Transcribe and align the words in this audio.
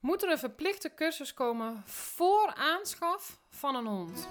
Moet 0.00 0.22
er 0.22 0.30
een 0.30 0.38
verplichte 0.38 0.94
cursus 0.94 1.34
komen 1.34 1.82
voor 1.86 2.54
aanschaf 2.54 3.40
van 3.48 3.74
een 3.74 3.86
hond? 3.86 4.28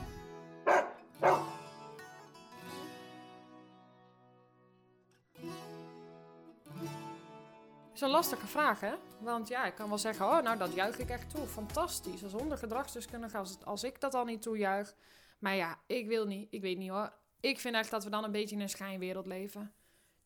is 7.94 8.06
een 8.06 8.12
lastige 8.12 8.48
vraag, 8.48 8.80
hè? 8.80 8.94
Want 9.20 9.48
ja, 9.48 9.66
ik 9.66 9.76
kan 9.76 9.90
wel 9.90 9.98
zeggen, 9.98 10.26
oh, 10.26 10.42
nou, 10.42 10.58
dat 10.58 10.74
juich 10.74 11.00
ik 11.00 11.10
echt 11.10 11.30
toe. 11.30 11.48
Fantastisch. 11.48 12.24
Als 12.24 12.34
ondergedragsdeskundige, 12.34 13.38
als, 13.38 13.58
als 13.64 13.84
ik 13.84 14.00
dat 14.00 14.14
al 14.14 14.26
niet 14.26 14.42
toejuich. 14.42 14.96
Maar 15.40 15.56
ja, 15.56 15.80
ik 15.86 16.08
wil 16.08 16.26
niet. 16.26 16.48
Ik 16.54 16.62
weet 16.62 16.78
niet 16.78 16.90
hoor. 16.90 17.14
Ik 17.40 17.60
vind 17.60 17.76
echt 17.76 17.92
dat 17.92 18.04
we 18.04 18.10
dan 18.10 18.24
een 18.24 18.32
beetje 18.32 18.56
in 18.56 18.62
een 18.62 18.70
schijnwereld 18.70 19.26
leven. 19.26 19.74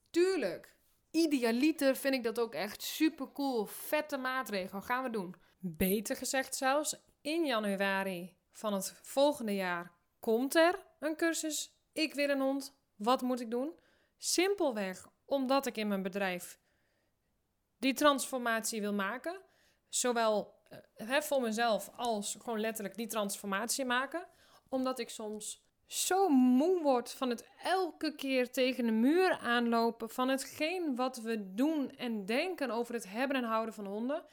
Tuurlijk. 0.10 0.76
Idealiter 1.16 1.96
vind 1.96 2.14
ik 2.14 2.24
dat 2.24 2.40
ook 2.40 2.54
echt 2.54 2.82
super 2.82 3.32
cool. 3.32 3.66
Vette 3.66 4.18
maatregel. 4.18 4.82
Gaan 4.82 5.04
we 5.04 5.10
doen. 5.10 5.36
Beter 5.60 6.16
gezegd 6.16 6.56
zelfs, 6.56 6.96
in 7.22 7.46
januari 7.46 8.36
van 8.52 8.74
het 8.74 9.00
volgende 9.02 9.56
jaar 9.56 9.92
komt 10.20 10.56
er 10.56 10.86
een 11.00 11.16
cursus. 11.16 11.76
Ik 11.92 12.14
wil 12.14 12.30
een 12.30 12.42
hond. 12.42 12.76
Wat 12.96 13.22
moet 13.22 13.40
ik 13.40 13.52
doen? 13.52 13.80
Simpelweg 14.18 15.08
omdat 15.26 15.66
ik 15.66 15.78
in 15.78 15.88
mijn 15.88 16.02
bedrijf 16.02 16.60
die 17.78 17.94
transformatie 17.94 18.82
wil 18.82 18.94
maken. 18.94 19.42
Zowel 19.90 20.54
uh, 20.98 21.22
voor 21.22 21.42
mezelf 21.42 21.90
als 21.96 22.38
gewoon 22.40 22.60
letterlijk 22.60 22.96
die 22.96 23.08
transformatie 23.08 23.86
maken. 23.86 24.28
Omdat 24.70 25.00
ik 25.00 25.10
soms 25.10 25.64
zo 25.94 26.30
moe 26.30 26.82
word 26.82 27.12
van 27.12 27.30
het 27.30 27.48
elke 27.64 28.16
keer 28.16 28.52
tegen 28.52 28.86
de 28.86 28.92
muur 28.92 29.38
aanlopen. 29.38 30.10
Van 30.10 30.30
hetgeen 30.30 30.96
wat 30.96 31.18
we 31.18 31.54
doen 31.54 31.92
en 31.98 32.26
denken 32.26 32.72
over 32.72 32.94
het 32.94 33.10
hebben 33.10 33.38
en 33.38 33.44
houden 33.44 33.74
van 33.74 33.86
honden. 33.86 34.24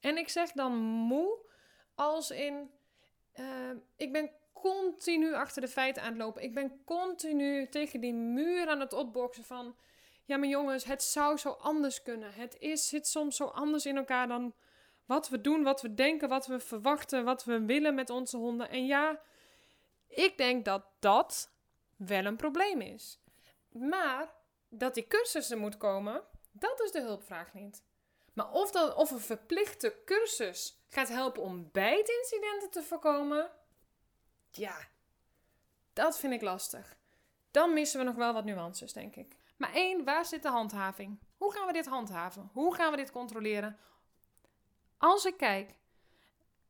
En 0.00 0.16
ik 0.16 0.28
zeg 0.28 0.52
dan 0.52 0.76
moe 0.82 1.38
als 1.94 2.30
in. 2.30 2.70
Uh, 3.40 3.46
ik 3.96 4.12
ben 4.12 4.30
continu 4.52 5.34
achter 5.34 5.62
de 5.62 5.68
feiten 5.68 6.02
aan 6.02 6.08
het 6.08 6.18
lopen. 6.18 6.42
Ik 6.42 6.54
ben 6.54 6.84
continu 6.84 7.68
tegen 7.68 8.00
die 8.00 8.14
muur 8.14 8.68
aan 8.68 8.80
het 8.80 8.92
opboksen 8.92 9.44
van 9.44 9.76
ja, 10.24 10.36
maar 10.36 10.48
jongens, 10.48 10.84
het 10.84 11.02
zou 11.02 11.36
zo 11.36 11.50
anders 11.50 12.02
kunnen. 12.02 12.32
Het 12.32 12.56
is, 12.58 12.88
zit 12.88 13.06
soms 13.06 13.36
zo 13.36 13.44
anders 13.44 13.86
in 13.86 13.96
elkaar 13.96 14.28
dan 14.28 14.54
wat 15.06 15.28
we 15.28 15.40
doen, 15.40 15.62
wat 15.62 15.82
we 15.82 15.94
denken, 15.94 16.28
wat 16.28 16.46
we 16.46 16.60
verwachten, 16.60 17.24
wat 17.24 17.44
we 17.44 17.64
willen 17.64 17.94
met 17.94 18.10
onze 18.10 18.36
honden. 18.36 18.70
En 18.70 18.86
ja, 18.86 19.20
ik 20.10 20.38
denk 20.38 20.64
dat 20.64 20.84
dat 20.98 21.50
wel 21.96 22.24
een 22.24 22.36
probleem 22.36 22.80
is. 22.80 23.20
Maar 23.68 24.34
dat 24.68 24.94
die 24.94 25.06
cursussen 25.06 25.58
moet 25.58 25.76
komen, 25.76 26.22
dat 26.50 26.80
is 26.80 26.92
de 26.92 27.00
hulpvraag 27.00 27.54
niet. 27.54 27.84
Maar 28.32 28.50
of, 28.50 28.70
dat, 28.70 28.94
of 28.94 29.10
een 29.10 29.20
verplichte 29.20 30.02
cursus 30.04 30.82
gaat 30.88 31.08
helpen 31.08 31.42
om 31.42 31.68
bijtincidenten 31.72 32.70
te 32.70 32.82
voorkomen, 32.82 33.50
ja, 34.50 34.76
dat 35.92 36.18
vind 36.18 36.32
ik 36.32 36.42
lastig. 36.42 36.96
Dan 37.50 37.74
missen 37.74 37.98
we 37.98 38.04
nog 38.04 38.14
wel 38.14 38.32
wat 38.32 38.44
nuances, 38.44 38.92
denk 38.92 39.16
ik. 39.16 39.36
Maar 39.56 39.72
één, 39.72 40.04
waar 40.04 40.24
zit 40.24 40.42
de 40.42 40.48
handhaving? 40.48 41.18
Hoe 41.36 41.52
gaan 41.52 41.66
we 41.66 41.72
dit 41.72 41.86
handhaven? 41.86 42.50
Hoe 42.52 42.74
gaan 42.74 42.90
we 42.90 42.96
dit 42.96 43.10
controleren? 43.10 43.78
Als 44.98 45.24
ik 45.24 45.36
kijk, 45.36 45.74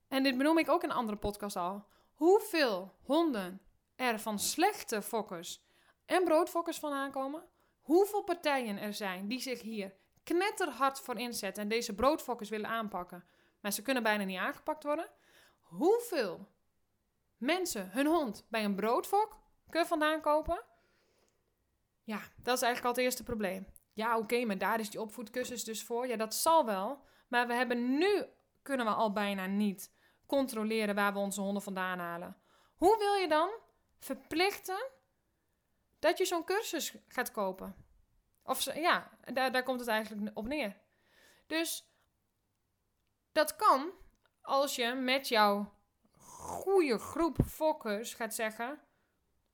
en 0.09 0.23
dit 0.23 0.37
benoem 0.37 0.59
ik 0.59 0.69
ook 0.69 0.83
in 0.83 0.91
een 0.91 0.97
andere 0.97 1.19
podcast 1.19 1.57
al, 1.57 1.85
hoeveel 2.21 2.95
honden 3.03 3.61
er 3.97 4.21
van 4.21 4.39
slechte 4.39 5.03
fokkers 5.03 5.63
en 6.07 6.25
broodfokkers 6.25 6.79
vandaan 6.79 7.11
komen, 7.11 7.49
hoeveel 7.81 8.23
partijen 8.23 8.79
er 8.79 8.95
zijn 8.95 9.29
die 9.29 9.41
zich 9.41 9.61
hier 9.61 9.95
knetterhard 10.23 11.01
voor 11.01 11.19
inzetten 11.19 11.63
en 11.63 11.69
deze 11.69 11.95
broodfokkers 11.95 12.49
willen 12.49 12.71
aanpakken, 12.71 13.25
maar 13.61 13.73
ze 13.73 13.83
kunnen 13.83 14.03
bijna 14.03 14.25
niet 14.25 14.39
aangepakt 14.39 14.83
worden, 14.83 15.11
hoeveel 15.61 16.49
mensen 17.37 17.91
hun 17.91 18.07
hond 18.07 18.47
bij 18.49 18.65
een 18.65 18.75
broodfok 18.75 19.39
kunnen 19.69 19.89
vandaan 19.89 20.21
kopen 20.21 20.65
ja, 22.11 22.21
dat 22.37 22.57
is 22.57 22.63
eigenlijk 22.63 22.85
al 22.85 22.91
het 22.91 22.99
eerste 22.99 23.23
probleem. 23.23 23.67
Ja, 23.93 24.19
oké, 24.19 24.45
maar 24.45 24.59
daar 24.59 24.81
is 24.81 24.91
die 24.91 25.01
opvoedkussens 25.01 25.65
dus 25.65 25.85
voor. 25.85 26.07
Ja, 26.07 26.17
dat 26.17 26.35
zal 26.35 26.67
wel. 26.67 27.05
Maar 27.29 27.47
we 27.47 27.55
hebben 27.55 27.99
nu, 27.99 28.25
kunnen 28.63 28.87
we 28.87 28.93
al 28.93 29.13
bijna 29.13 29.47
niet 29.47 29.93
controleren 30.31 30.95
waar 30.95 31.13
we 31.13 31.19
onze 31.19 31.41
honden 31.41 31.63
vandaan 31.63 31.99
halen. 31.99 32.37
Hoe 32.77 32.99
wil 32.99 33.15
je 33.15 33.29
dan 33.29 33.51
verplichten 33.99 34.91
dat 35.99 36.19
je 36.19 36.25
zo'n 36.25 36.45
cursus 36.45 36.95
gaat 37.09 37.31
kopen? 37.31 37.75
Of 38.43 38.75
ja, 38.75 39.11
daar, 39.33 39.53
daar 39.53 39.63
komt 39.63 39.81
het 39.81 39.89
eigenlijk 39.89 40.39
op 40.39 40.47
neer. 40.47 40.77
Dus 41.47 41.85
dat 43.33 43.57
kan 43.57 43.91
als 44.41 44.77
je 44.77 44.95
met 44.95 45.29
jouw 45.29 45.73
goede 46.17 46.99
groep 46.99 47.37
fokkers 47.47 48.15
gaat 48.15 48.35
zeggen: 48.35 48.81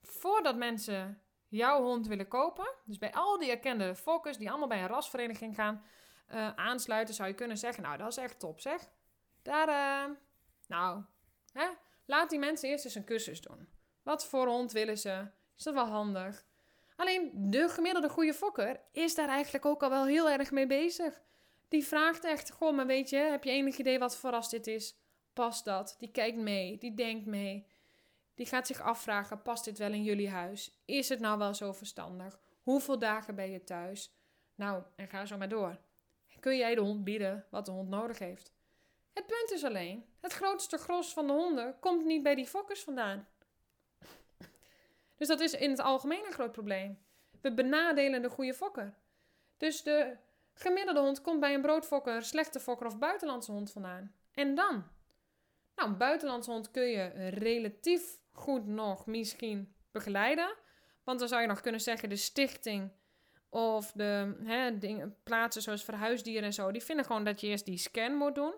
voordat 0.01 0.57
mensen 0.57 1.23
jouw 1.49 1.83
hond 1.83 2.07
willen 2.07 2.29
kopen, 2.29 2.75
dus 2.85 2.99
bij 2.99 3.13
al 3.13 3.39
die 3.39 3.51
erkende 3.51 3.95
fokkers 3.95 4.37
die 4.37 4.49
allemaal 4.49 4.69
bij 4.69 4.83
een 4.83 4.89
rasvereniging 4.89 5.55
gaan 5.55 5.85
uh, 6.29 6.55
aansluiten, 6.55 7.15
zou 7.15 7.29
je 7.29 7.35
kunnen 7.35 7.59
zeggen: 7.59 7.83
Nou, 7.83 7.97
dat 7.97 8.09
is 8.09 8.17
echt 8.17 8.39
top, 8.39 8.61
zeg. 8.61 8.89
Daar, 9.43 9.69
uh, 10.09 10.17
nou, 10.67 11.03
hè? 11.53 11.67
laat 12.05 12.31
die 12.31 12.39
mensen 12.39 12.69
eerst 12.69 12.85
eens 12.85 12.95
een 12.95 13.05
cursus 13.05 13.41
doen. 13.41 13.69
Wat 14.03 14.27
voor 14.27 14.47
hond 14.47 14.73
willen 14.73 14.99
ze? 14.99 15.27
Is 15.57 15.65
dat 15.65 15.75
wel 15.75 15.87
handig? 15.87 16.45
Alleen 16.97 17.31
de 17.35 17.69
gemiddelde 17.69 18.09
goede 18.09 18.35
fokker 18.35 18.81
is 18.93 19.15
daar 19.15 19.29
eigenlijk 19.29 19.65
ook 19.65 19.83
al 19.83 19.91
wel 19.91 20.07
heel 20.07 20.31
erg 20.31 20.51
mee 20.51 20.67
bezig. 20.67 21.21
Die 21.69 21.87
vraagt 21.87 22.25
echt: 22.25 22.51
Goh, 22.51 22.75
maar 22.75 22.87
weet 22.87 23.11
je, 23.11 23.17
heb 23.17 23.45
je 23.45 23.51
enig 23.51 23.77
idee 23.77 23.99
wat 23.99 24.17
voor 24.17 24.31
ras 24.31 24.51
dit 24.51 24.67
is? 24.67 24.97
Past 25.33 25.65
dat? 25.65 25.97
Die 25.99 26.11
kijkt 26.11 26.39
mee, 26.39 26.79
die 26.79 26.95
denkt 26.95 27.27
mee. 27.27 27.67
Die 28.35 28.47
gaat 28.47 28.67
zich 28.67 28.81
afvragen: 28.81 29.43
past 29.43 29.65
dit 29.65 29.79
wel 29.79 29.93
in 29.93 30.03
jullie 30.03 30.31
huis? 30.31 30.81
Is 30.85 31.09
het 31.09 31.21
nou 31.21 31.39
wel 31.39 31.55
zo 31.55 31.73
verstandig? 31.73 32.39
Hoeveel 32.63 32.99
dagen 32.99 33.35
ben 33.35 33.51
je 33.51 33.65
thuis? 33.65 34.15
Nou, 34.55 34.83
en 34.97 35.09
ga 35.09 35.27
zo 35.27 35.37
maar 35.37 35.49
door. 35.49 35.79
Kun 36.41 36.57
jij 36.57 36.75
de 36.75 36.81
hond 36.81 37.05
bieden 37.05 37.47
wat 37.51 37.67
de 37.67 37.71
hond 37.71 37.89
nodig 37.89 38.19
heeft? 38.19 38.53
Het 39.13 39.27
punt 39.27 39.51
is 39.51 39.65
alleen: 39.65 40.05
het 40.27 40.35
grootste 40.35 40.79
gros 40.79 41.13
van 41.13 41.27
de 41.27 41.33
honden 41.33 41.79
komt 41.81 42.05
niet 42.05 42.23
bij 42.23 42.35
die 42.35 42.47
fokkers 42.47 42.83
vandaan. 42.83 43.29
Dus 45.17 45.29
dat 45.29 45.41
is 45.41 45.53
in 45.53 45.71
het 45.71 45.81
algemeen 45.81 46.27
een 46.27 46.33
groot 46.33 46.53
probleem. 46.53 46.99
We 47.41 47.53
benadelen 47.53 48.23
de 48.23 48.29
goede 48.29 48.55
fokker. 48.55 48.95
Dus 49.57 49.83
de 49.83 50.17
gemiddelde 50.55 51.01
hond 51.01 51.21
komt 51.21 51.41
bij 51.41 51.55
een 51.55 51.61
broodfokker, 51.61 52.23
slechte 52.23 52.61
fokker 52.61 52.87
of 52.87 52.99
buitenlandse 52.99 53.53
hond 53.53 53.73
vandaan. 53.73 54.15
En 54.35 54.55
dan? 54.55 54.85
Nou, 55.77 55.91
een 55.91 55.97
buitenlandse 55.97 56.51
hond 56.51 56.71
kun 56.71 56.87
je 56.87 57.29
relatief 57.29 58.19
goed 58.33 58.67
nog 58.67 59.07
misschien 59.07 59.75
begeleiden. 59.91 60.55
Want 61.05 61.19
dan 61.19 61.29
zou 61.29 61.41
je 61.41 61.47
nog 61.47 61.61
kunnen 61.61 61.81
zeggen, 61.81 62.09
de 62.09 62.17
stichting 62.17 62.93
of 63.49 63.93
de 63.93 64.37
hè, 64.45 64.79
dingen, 64.79 65.17
plaatsen 65.23 65.63
zoals 65.63 65.85
verhuisdieren 65.85 66.45
en 66.45 66.53
zo, 66.53 66.73
die 66.73 66.83
vinden 66.83 67.05
gewoon 67.05 67.25
dat 67.25 67.41
je 67.41 67.47
eerst 67.47 67.65
die 67.65 67.79
scan 67.79 68.15
moet 68.15 68.35
doen. 68.35 68.55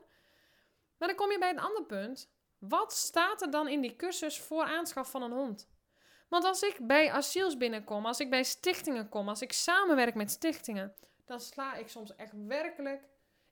Maar 0.99 1.09
dan 1.09 1.17
kom 1.17 1.31
je 1.31 1.39
bij 1.39 1.51
een 1.51 1.59
ander 1.59 1.85
punt. 1.85 2.31
Wat 2.59 2.93
staat 2.93 3.43
er 3.43 3.51
dan 3.51 3.69
in 3.69 3.81
die 3.81 3.97
cursus 3.97 4.41
voor 4.41 4.65
aanschaf 4.65 5.11
van 5.11 5.23
een 5.23 5.33
hond? 5.33 5.69
Want 6.29 6.45
als 6.45 6.63
ik 6.63 6.87
bij 6.87 7.11
asiels 7.11 7.57
binnenkom, 7.57 8.07
als 8.07 8.21
ik 8.21 8.31
bij 8.31 8.43
stichtingen 8.45 9.09
kom, 9.09 9.29
als 9.29 9.43
ik 9.43 9.53
samenwerk 9.53 10.15
met 10.15 10.31
stichtingen, 10.31 10.95
dan 11.25 11.41
sla 11.41 11.75
ik 11.75 11.89
soms 11.89 12.17
echt 12.17 12.33
werkelijk. 12.47 13.03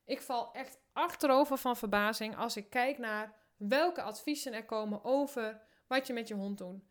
Ik 0.05 0.21
val 0.21 0.53
echt 0.53 0.79
achterover 0.93 1.57
van 1.57 1.77
verbazing 1.77 2.37
als 2.37 2.57
ik 2.57 2.69
kijk 2.69 2.97
naar 2.97 3.35
welke 3.57 4.01
adviezen 4.01 4.53
er 4.53 4.65
komen 4.65 5.03
over 5.03 5.61
wat 5.87 6.07
je 6.07 6.13
met 6.13 6.27
je 6.27 6.33
hond 6.33 6.57
doet. 6.57 6.81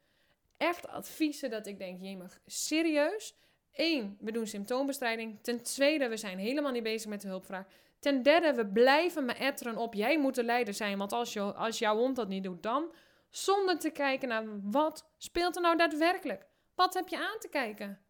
Echt 0.57 0.89
adviezen 0.89 1.51
dat 1.51 1.67
ik 1.67 1.79
denk, 1.79 2.01
jemig, 2.01 2.41
serieus? 2.47 3.37
Eén, 3.73 4.17
we 4.21 4.33
doen 4.33 4.47
symptoombestrijding. 4.47 5.43
Ten 5.43 5.63
tweede, 5.63 6.09
we 6.09 6.17
zijn 6.17 6.39
helemaal 6.39 6.73
niet 6.73 6.83
bezig 6.83 7.11
met 7.11 7.21
de 7.21 7.29
hulpvraag. 7.29 7.67
Ten 8.01 8.23
derde, 8.23 8.55
we 8.55 8.67
blijven 8.67 9.25
me 9.25 9.33
etteren 9.33 9.77
op, 9.77 9.95
jij 9.95 10.19
moet 10.19 10.35
de 10.35 10.45
leider 10.45 10.75
zijn. 10.75 10.99
Want 10.99 11.13
als, 11.13 11.33
je, 11.33 11.41
als 11.41 11.79
jouw 11.79 11.97
hond 11.97 12.17
dat 12.17 12.29
niet 12.29 12.45
doet, 12.45 12.63
dan... 12.63 12.95
Zonder 13.31 13.79
te 13.79 13.91
kijken 13.91 14.29
naar 14.29 14.45
wat 14.71 15.11
speelt 15.19 15.57
er 15.57 15.63
nou 15.63 15.77
daadwerkelijk. 15.77 16.47
Wat 16.75 16.95
heb 16.95 17.09
je 17.09 17.17
aan 17.17 17.39
te 17.39 17.49
kijken? 17.49 18.01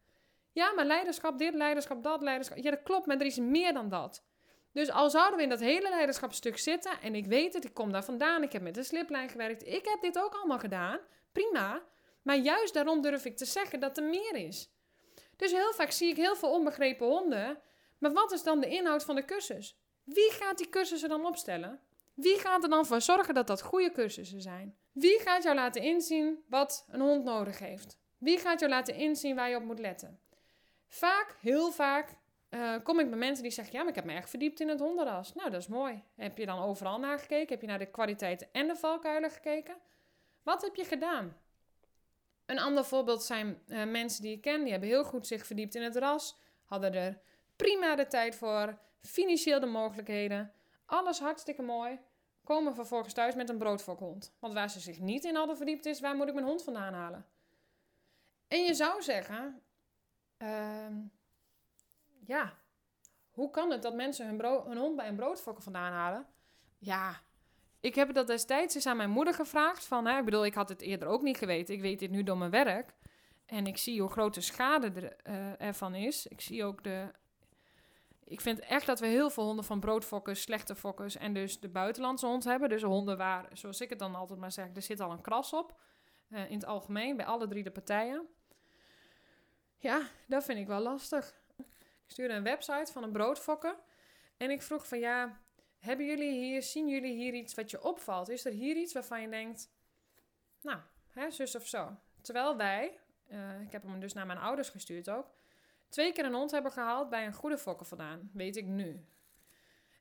Ja, 0.51 0.73
maar 0.73 0.85
leiderschap 0.85 1.37
dit, 1.37 1.53
leiderschap 1.53 2.03
dat, 2.03 2.21
leiderschap... 2.21 2.57
Ja, 2.57 2.69
dat 2.71 2.83
klopt, 2.83 3.05
maar 3.05 3.17
er 3.17 3.25
is 3.25 3.37
meer 3.37 3.73
dan 3.73 3.89
dat. 3.89 4.23
Dus 4.71 4.91
al 4.91 5.09
zouden 5.09 5.37
we 5.37 5.43
in 5.43 5.49
dat 5.49 5.59
hele 5.59 5.89
leiderschapstuk 5.89 6.57
zitten, 6.57 7.01
en 7.01 7.15
ik 7.15 7.25
weet 7.25 7.53
het, 7.53 7.65
ik 7.65 7.73
kom 7.73 7.91
daar 7.91 8.03
vandaan, 8.03 8.43
ik 8.43 8.51
heb 8.51 8.61
met 8.61 8.75
de 8.75 8.83
sliplijn 8.83 9.29
gewerkt, 9.29 9.67
ik 9.67 9.85
heb 9.85 10.01
dit 10.01 10.19
ook 10.19 10.33
allemaal 10.33 10.59
gedaan, 10.59 10.99
prima. 11.31 11.83
Maar 12.21 12.37
juist 12.37 12.73
daarom 12.73 13.01
durf 13.01 13.25
ik 13.25 13.37
te 13.37 13.45
zeggen 13.45 13.79
dat 13.79 13.97
er 13.97 14.03
meer 14.03 14.35
is. 14.35 14.71
Dus 15.35 15.51
heel 15.51 15.73
vaak 15.73 15.91
zie 15.91 16.09
ik 16.09 16.17
heel 16.17 16.35
veel 16.35 16.51
onbegrepen 16.51 17.07
honden, 17.07 17.59
maar 17.97 18.13
wat 18.13 18.31
is 18.31 18.43
dan 18.43 18.59
de 18.59 18.67
inhoud 18.67 19.03
van 19.03 19.15
de 19.15 19.25
cursus? 19.25 19.77
Wie 20.03 20.31
gaat 20.31 20.57
die 20.57 20.69
cursussen 20.69 21.09
dan 21.09 21.25
opstellen? 21.25 21.79
Wie 22.13 22.39
gaat 22.39 22.63
er 22.63 22.69
dan 22.69 22.85
voor 22.85 23.01
zorgen 23.01 23.33
dat 23.33 23.47
dat 23.47 23.61
goede 23.61 23.91
cursussen 23.91 24.41
zijn? 24.41 24.77
Wie 24.91 25.19
gaat 25.19 25.43
jou 25.43 25.55
laten 25.55 25.81
inzien 25.81 26.43
wat 26.49 26.85
een 26.89 27.01
hond 27.01 27.23
nodig 27.23 27.59
heeft? 27.59 27.97
Wie 28.17 28.37
gaat 28.37 28.59
jou 28.59 28.71
laten 28.71 28.95
inzien 28.95 29.35
waar 29.35 29.49
je 29.49 29.55
op 29.55 29.63
moet 29.63 29.79
letten? 29.79 30.19
Vaak, 30.87 31.35
heel 31.39 31.71
vaak, 31.71 32.17
eh, 32.49 32.75
kom 32.83 32.99
ik 32.99 33.09
bij 33.09 33.19
mensen 33.19 33.43
die 33.43 33.51
zeggen, 33.51 33.73
ja, 33.73 33.79
maar 33.79 33.89
ik 33.89 33.95
heb 33.95 34.05
me 34.05 34.13
echt 34.13 34.29
verdiept 34.29 34.59
in 34.59 34.69
het 34.69 34.79
hondenras. 34.79 35.33
Nou, 35.33 35.49
dat 35.49 35.61
is 35.61 35.67
mooi. 35.67 36.03
Heb 36.15 36.37
je 36.37 36.45
dan 36.45 36.59
overal 36.59 36.99
naar 36.99 37.19
gekeken? 37.19 37.49
Heb 37.49 37.61
je 37.61 37.67
naar 37.67 37.79
de 37.79 37.91
kwaliteiten 37.91 38.47
en 38.51 38.67
de 38.67 38.75
valkuilen 38.75 39.31
gekeken? 39.31 39.75
Wat 40.43 40.61
heb 40.61 40.75
je 40.75 40.85
gedaan? 40.85 41.37
Een 42.45 42.59
ander 42.59 42.85
voorbeeld 42.85 43.23
zijn 43.23 43.61
uh, 43.67 43.83
mensen 43.83 44.21
die 44.21 44.35
ik 44.35 44.41
ken, 44.41 44.61
die 44.61 44.71
hebben 44.71 44.89
heel 44.89 45.03
goed 45.03 45.27
zich 45.27 45.45
verdiept 45.45 45.75
in 45.75 45.81
het 45.81 45.95
ras, 45.95 46.37
hadden 46.63 46.93
er 46.93 47.19
prima 47.57 47.95
de 47.95 48.07
tijd 48.07 48.35
voor, 48.35 48.77
financieel 49.01 49.59
de 49.59 49.65
mogelijkheden, 49.65 50.51
alles 50.85 51.19
hartstikke 51.19 51.61
mooi, 51.61 51.99
komen 52.43 52.75
vervolgens 52.75 53.13
thuis 53.13 53.35
met 53.35 53.49
een 53.49 53.57
broodfokhond. 53.57 54.35
Want 54.39 54.53
waar 54.53 54.69
ze 54.69 54.79
zich 54.79 54.99
niet 54.99 55.23
in 55.23 55.35
hadden 55.35 55.57
verdiept 55.57 55.85
is, 55.85 55.99
waar 55.99 56.15
moet 56.15 56.27
ik 56.27 56.33
mijn 56.33 56.45
hond 56.45 56.63
vandaan 56.63 56.93
halen? 56.93 57.25
En 58.47 58.63
je 58.63 58.73
zou 58.73 59.01
zeggen, 59.01 59.61
uh, 60.37 60.87
ja, 62.25 62.53
hoe 63.31 63.49
kan 63.49 63.71
het 63.71 63.81
dat 63.81 63.93
mensen 63.93 64.27
hun, 64.27 64.77
hond 64.77 64.95
bij 64.95 65.07
een 65.07 65.15
broodfokker 65.15 65.63
vandaan 65.63 65.91
halen? 65.91 66.25
Ja, 66.77 67.21
ik 67.79 67.95
heb 67.95 68.13
dat 68.13 68.27
destijds 68.27 68.75
eens 68.75 68.85
aan 68.85 68.97
mijn 68.97 69.09
moeder 69.09 69.33
gevraagd. 69.33 69.85
Van, 69.85 70.05
hè, 70.05 70.17
ik 70.17 70.25
bedoel, 70.25 70.45
ik 70.45 70.53
had 70.53 70.69
het 70.69 70.81
eerder 70.81 71.07
ook 71.07 71.21
niet 71.21 71.37
geweten. 71.37 71.73
Ik 71.73 71.81
weet 71.81 71.99
dit 71.99 72.11
nu 72.11 72.23
door 72.23 72.37
mijn 72.37 72.51
werk. 72.51 72.93
En 73.45 73.67
ik 73.67 73.77
zie 73.77 74.01
hoe 74.01 74.09
groot 74.09 74.33
de 74.33 74.41
schade 74.41 74.91
er, 74.91 75.15
uh, 75.33 75.61
ervan 75.61 75.95
is. 75.95 76.27
Ik 76.27 76.41
zie 76.41 76.63
ook 76.63 76.83
de... 76.83 77.11
Ik 78.29 78.41
vind 78.41 78.59
echt 78.59 78.85
dat 78.85 78.99
we 78.99 79.07
heel 79.07 79.29
veel 79.29 79.43
honden 79.43 79.65
van 79.65 79.79
broodfokkers, 79.79 80.41
slechte 80.41 80.75
fokkers 80.75 81.17
en 81.17 81.33
dus 81.33 81.59
de 81.59 81.69
buitenlandse 81.69 82.25
hond 82.25 82.43
hebben. 82.43 82.69
Dus 82.69 82.81
honden 82.81 83.17
waar, 83.17 83.49
zoals 83.53 83.81
ik 83.81 83.89
het 83.89 83.99
dan 83.99 84.15
altijd 84.15 84.39
maar 84.39 84.51
zeg, 84.51 84.75
er 84.75 84.81
zit 84.81 84.99
al 84.99 85.11
een 85.11 85.21
kras 85.21 85.53
op. 85.53 85.79
Uh, 86.29 86.49
in 86.49 86.55
het 86.55 86.65
algemeen, 86.65 87.15
bij 87.15 87.25
alle 87.25 87.47
drie 87.47 87.63
de 87.63 87.71
partijen. 87.71 88.27
Ja, 89.77 90.01
dat 90.27 90.43
vind 90.43 90.59
ik 90.59 90.67
wel 90.67 90.79
lastig. 90.79 91.35
Ik 91.57 92.13
stuurde 92.13 92.33
een 92.33 92.43
website 92.43 92.91
van 92.91 93.03
een 93.03 93.11
broodfokker. 93.11 93.75
En 94.37 94.49
ik 94.49 94.61
vroeg 94.61 94.87
van 94.87 94.99
ja, 94.99 95.41
hebben 95.79 96.05
jullie 96.05 96.31
hier, 96.31 96.63
zien 96.63 96.87
jullie 96.87 97.13
hier 97.13 97.33
iets 97.33 97.53
wat 97.53 97.71
je 97.71 97.83
opvalt? 97.83 98.29
Is 98.29 98.45
er 98.45 98.51
hier 98.51 98.75
iets 98.75 98.93
waarvan 98.93 99.21
je 99.21 99.29
denkt, 99.29 99.69
nou, 100.61 100.79
hè, 101.09 101.31
zus 101.31 101.55
of 101.55 101.67
zo. 101.67 101.97
Terwijl 102.21 102.57
wij, 102.57 102.99
uh, 103.27 103.61
ik 103.61 103.71
heb 103.71 103.83
hem 103.83 103.99
dus 103.99 104.13
naar 104.13 104.25
mijn 104.25 104.39
ouders 104.39 104.69
gestuurd 104.69 105.09
ook, 105.09 105.27
twee 105.89 106.13
keer 106.13 106.25
een 106.25 106.33
hond 106.33 106.51
hebben 106.51 106.71
gehaald 106.71 107.09
bij 107.09 107.25
een 107.25 107.33
goede 107.33 107.57
fokker 107.57 107.85
vandaan. 107.85 108.29
Weet 108.33 108.55
ik 108.57 108.65
nu. 108.65 109.05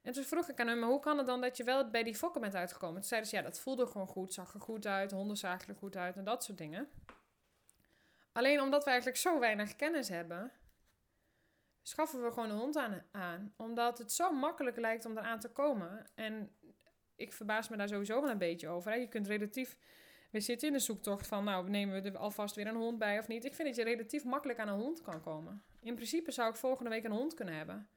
En 0.03 0.13
toen 0.13 0.25
vroeg 0.25 0.49
ik 0.49 0.61
aan 0.61 0.67
hem, 0.67 0.83
hoe 0.83 1.01
kan 1.01 1.19
het 1.19 1.27
dan 1.27 1.41
dat 1.41 1.57
je 1.57 1.65
wel 1.65 1.91
bij 1.91 2.03
die 2.03 2.15
fokker 2.15 2.41
bent 2.41 2.55
uitgekomen? 2.55 2.95
Toen 2.95 3.09
zeiden 3.09 3.31
ze, 3.31 3.37
ja, 3.37 3.43
dat 3.43 3.61
voelde 3.61 3.87
gewoon 3.87 4.07
goed, 4.07 4.35
zag 4.35 4.55
er 4.55 4.61
goed 4.61 4.87
uit, 4.87 5.11
honden 5.11 5.37
zagen 5.37 5.69
er 5.69 5.75
goed 5.75 5.97
uit 5.97 6.17
en 6.17 6.25
dat 6.25 6.45
soort 6.45 6.59
dingen. 6.59 6.89
Alleen 8.33 8.61
omdat 8.61 8.85
we 8.85 8.91
eigenlijk 8.91 9.19
zo 9.19 9.39
weinig 9.39 9.77
kennis 9.77 10.09
hebben, 10.09 10.53
schaffen 11.83 12.23
we 12.23 12.33
gewoon 12.33 12.51
een 12.51 12.59
hond 12.59 12.77
aan, 12.77 13.03
aan. 13.13 13.55
Omdat 13.57 13.99
het 13.99 14.13
zo 14.13 14.33
makkelijk 14.33 14.77
lijkt 14.77 15.05
om 15.05 15.19
eraan 15.19 15.41
te 15.41 15.49
komen. 15.49 16.07
En 16.15 16.57
ik 17.17 17.33
verbaas 17.33 17.69
me 17.69 17.77
daar 17.77 17.89
sowieso 17.89 18.21
wel 18.21 18.31
een 18.31 18.39
beetje 18.39 18.69
over. 18.69 18.91
Hè. 18.91 18.97
Je 18.97 19.09
kunt 19.09 19.27
relatief... 19.27 19.77
We 20.31 20.41
zitten 20.41 20.69
in 20.69 20.75
de 20.75 20.81
zoektocht 20.81 21.27
van, 21.27 21.45
nou, 21.45 21.71
nemen 21.71 22.03
we 22.03 22.11
er 22.11 22.19
alvast 22.19 22.55
weer 22.55 22.67
een 22.67 22.77
hond 22.77 22.99
bij 22.99 23.19
of 23.19 23.29
niet. 23.29 23.45
Ik 23.45 23.55
vind 23.55 23.69
dat 23.69 23.77
je 23.77 23.85
relatief 23.85 24.25
makkelijk 24.25 24.59
aan 24.59 24.69
een 24.69 24.81
hond 24.81 25.03
kan 25.03 25.21
komen. 25.21 25.63
In 25.81 25.95
principe 25.95 26.31
zou 26.31 26.51
ik 26.51 26.57
volgende 26.57 26.91
week 26.91 27.05
een 27.05 27.11
hond 27.11 27.35
kunnen 27.35 27.57
hebben. 27.57 27.89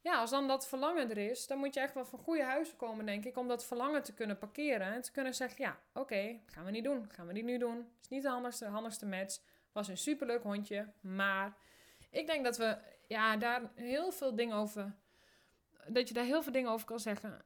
Ja, 0.00 0.20
als 0.20 0.30
dan 0.30 0.48
dat 0.48 0.68
verlangen 0.68 1.10
er 1.10 1.18
is, 1.18 1.46
dan 1.46 1.58
moet 1.58 1.74
je 1.74 1.80
echt 1.80 1.94
wel 1.94 2.04
van 2.04 2.18
goede 2.18 2.42
huizen 2.42 2.76
komen, 2.76 3.06
denk 3.06 3.24
ik, 3.24 3.36
om 3.36 3.48
dat 3.48 3.64
verlangen 3.64 4.02
te 4.02 4.14
kunnen 4.14 4.38
parkeren. 4.38 4.92
En 4.92 5.02
te 5.02 5.12
kunnen 5.12 5.34
zeggen, 5.34 5.64
ja, 5.64 5.80
oké, 5.92 6.40
gaan 6.46 6.64
we 6.64 6.70
niet 6.70 6.84
doen. 6.84 7.10
Gaan 7.10 7.26
we 7.26 7.32
niet 7.32 7.44
nu 7.44 7.58
doen. 7.58 7.88
Is 8.00 8.08
niet 8.08 8.22
de 8.22 8.28
handigste, 8.28 8.66
handigste 8.66 9.06
match. 9.06 9.38
Was 9.72 9.88
een 9.88 9.98
superleuk 9.98 10.42
hondje, 10.42 10.92
maar 11.00 11.56
ik 12.10 12.26
denk 12.26 12.44
dat 12.44 12.56
we 12.56 12.78
ja, 13.06 13.36
daar 13.36 13.70
heel 13.74 14.12
veel 14.12 14.34
dingen 14.34 14.56
over. 14.56 14.94
Dat 15.88 16.08
je 16.08 16.14
daar 16.14 16.24
heel 16.24 16.42
veel 16.42 16.52
dingen 16.52 16.70
over 16.70 16.86
kan 16.86 17.00
zeggen. 17.00 17.44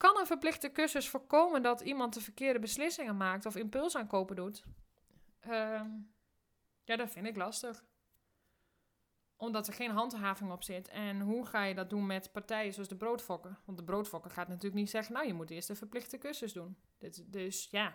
Kan 0.00 0.18
een 0.18 0.26
verplichte 0.26 0.72
cursus 0.72 1.08
voorkomen 1.08 1.62
dat 1.62 1.80
iemand 1.80 2.14
de 2.14 2.20
verkeerde 2.20 2.58
beslissingen 2.58 3.16
maakt 3.16 3.46
of 3.46 3.56
impuls 3.56 3.96
aankopen 3.96 4.36
doet? 4.36 4.64
Uh, 5.46 5.82
ja, 6.84 6.96
dat 6.96 7.10
vind 7.10 7.26
ik 7.26 7.36
lastig. 7.36 7.84
Omdat 9.36 9.66
er 9.66 9.72
geen 9.72 9.90
handhaving 9.90 10.52
op 10.52 10.62
zit. 10.62 10.88
En 10.88 11.20
hoe 11.20 11.46
ga 11.46 11.64
je 11.64 11.74
dat 11.74 11.90
doen 11.90 12.06
met 12.06 12.32
partijen 12.32 12.72
zoals 12.72 12.88
de 12.88 12.96
broodfokker? 12.96 13.58
Want 13.64 13.78
de 13.78 13.84
broodfokker 13.84 14.30
gaat 14.30 14.48
natuurlijk 14.48 14.74
niet 14.74 14.90
zeggen: 14.90 15.14
Nou, 15.14 15.26
je 15.26 15.34
moet 15.34 15.50
eerst 15.50 15.68
een 15.68 15.76
verplichte 15.76 16.18
cursus 16.18 16.52
doen. 16.52 16.76
dus 17.26 17.68
ja. 17.70 17.94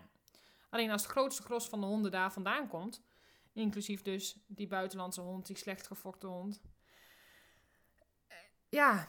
Alleen 0.70 0.92
als 0.92 1.02
het 1.02 1.12
grootste 1.12 1.44
gros 1.44 1.70
van 1.70 1.80
de 1.80 1.86
honden 1.86 2.12
daar 2.12 2.34
vandaan 2.34 2.68
komt 2.68 3.04
Inclusief 3.54 4.02
dus 4.02 4.38
die 4.48 4.68
buitenlandse 4.68 5.22
hond, 5.22 5.46
die 5.46 5.58
slecht 5.58 5.88
gefokte 5.88 6.28
hond. 6.28 6.62
Ja. 8.70 9.08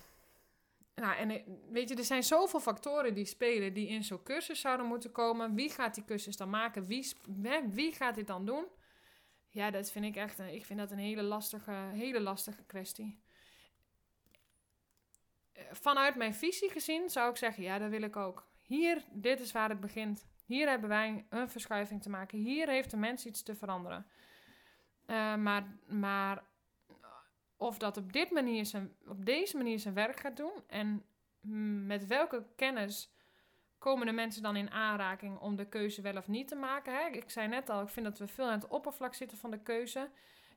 Nou, 0.96 1.16
en 1.16 1.30
eh, 1.30 1.42
weet 1.70 1.88
je, 1.88 1.94
er 1.94 2.04
zijn 2.04 2.22
zoveel 2.22 2.60
factoren 2.60 3.14
die 3.14 3.24
spelen 3.24 3.72
die 3.72 3.88
in 3.88 4.04
zo'n 4.04 4.22
cursus 4.22 4.60
zouden 4.60 4.86
moeten 4.86 5.12
komen. 5.12 5.54
Wie 5.54 5.70
gaat 5.70 5.94
die 5.94 6.04
cursus 6.04 6.36
dan 6.36 6.50
maken? 6.50 6.86
Wie, 6.86 7.12
wie 7.70 7.92
gaat 7.92 8.14
dit 8.14 8.26
dan 8.26 8.46
doen? 8.46 8.66
Ja, 9.50 9.70
dat 9.70 9.90
vind 9.90 10.04
ik 10.04 10.16
echt 10.16 10.38
ik 10.38 10.64
vind 10.64 10.78
dat 10.78 10.90
een 10.90 10.98
hele 10.98 11.22
lastige, 11.22 11.72
hele 11.92 12.20
lastige 12.20 12.64
kwestie. 12.64 13.20
Eh, 15.52 15.64
vanuit 15.70 16.14
mijn 16.14 16.34
visie 16.34 16.70
gezien 16.70 17.10
zou 17.10 17.30
ik 17.30 17.36
zeggen, 17.36 17.62
ja, 17.62 17.78
dat 17.78 17.90
wil 17.90 18.02
ik 18.02 18.16
ook. 18.16 18.46
Hier, 18.62 19.04
dit 19.10 19.40
is 19.40 19.52
waar 19.52 19.68
het 19.68 19.80
begint. 19.80 20.26
Hier 20.44 20.68
hebben 20.68 20.88
wij 20.88 21.26
een 21.28 21.50
verschuiving 21.50 22.02
te 22.02 22.10
maken. 22.10 22.38
Hier 22.38 22.68
heeft 22.68 22.90
de 22.90 22.96
mens 22.96 23.26
iets 23.26 23.42
te 23.42 23.54
veranderen. 23.54 24.06
Uh, 25.06 25.36
maar, 25.36 25.76
maar 25.86 26.42
of 27.56 27.78
dat 27.78 27.96
op, 27.96 28.12
dit 28.12 28.30
manier 28.30 28.66
zijn, 28.66 28.96
op 29.06 29.24
deze 29.24 29.56
manier 29.56 29.78
zijn 29.78 29.94
werk 29.94 30.20
gaat 30.20 30.36
doen 30.36 30.52
en 30.66 31.04
met 31.86 32.06
welke 32.06 32.44
kennis 32.56 33.10
komen 33.78 34.06
de 34.06 34.12
mensen 34.12 34.42
dan 34.42 34.56
in 34.56 34.70
aanraking 34.70 35.38
om 35.38 35.56
de 35.56 35.68
keuze 35.68 36.02
wel 36.02 36.16
of 36.16 36.28
niet 36.28 36.48
te 36.48 36.54
maken. 36.54 36.94
Hè? 36.94 37.06
Ik 37.06 37.30
zei 37.30 37.48
net 37.48 37.70
al, 37.70 37.82
ik 37.82 37.88
vind 37.88 38.06
dat 38.06 38.18
we 38.18 38.26
veel 38.26 38.44
aan 38.44 38.60
het 38.60 38.68
oppervlak 38.68 39.14
zitten 39.14 39.38
van 39.38 39.50
de 39.50 39.62
keuze. 39.62 40.10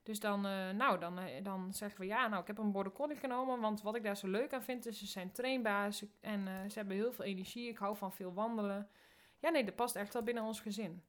Dus 0.03 0.19
dan, 0.19 0.45
uh, 0.45 0.69
nou, 0.69 0.99
dan, 0.99 1.19
uh, 1.19 1.25
dan 1.43 1.73
zeggen 1.73 1.99
we 1.99 2.05
ja, 2.05 2.27
nou, 2.27 2.41
ik 2.41 2.47
heb 2.47 2.57
een 2.57 2.71
border 2.71 3.17
genomen, 3.17 3.59
want 3.59 3.81
wat 3.81 3.95
ik 3.95 4.03
daar 4.03 4.17
zo 4.17 4.27
leuk 4.27 4.53
aan 4.53 4.63
vind, 4.63 4.85
is 4.85 4.99
ze 4.99 5.05
zijn 5.05 5.31
trainbaar 5.31 5.99
en 6.19 6.39
uh, 6.39 6.69
ze 6.69 6.77
hebben 6.77 6.95
heel 6.95 7.11
veel 7.11 7.25
energie. 7.25 7.69
Ik 7.69 7.77
hou 7.77 7.97
van 7.97 8.13
veel 8.13 8.33
wandelen. 8.33 8.89
Ja, 9.39 9.49
nee, 9.49 9.63
dat 9.63 9.75
past 9.75 9.95
echt 9.95 10.13
wel 10.13 10.23
binnen 10.23 10.43
ons 10.43 10.61
gezin. 10.61 11.03